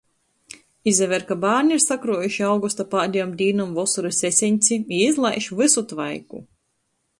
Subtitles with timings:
[0.91, 6.45] Izaver, ka bārni ir sakruojuši augusta pādejom dīnom vosorys eseņci i izlaiž vysu tvaiku.